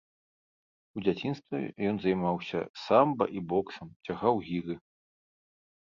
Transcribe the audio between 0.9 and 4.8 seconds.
У дзяцінстве ён займаўся самба і боксам, цягаў гіры.